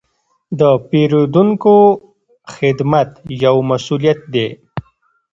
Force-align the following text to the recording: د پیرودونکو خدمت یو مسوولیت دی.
د 0.59 0.61
پیرودونکو 0.89 1.75
خدمت 2.55 3.09
یو 3.45 3.55
مسوولیت 3.69 4.19
دی. 4.33 4.47